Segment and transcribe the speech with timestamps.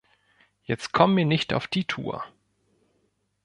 [0.63, 2.23] Jetzt komm mir nicht auf die Tour.